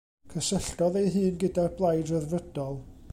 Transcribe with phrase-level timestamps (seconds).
[0.35, 2.81] Cysylltodd ei hun gyda'r Blaid Ryddfrydol.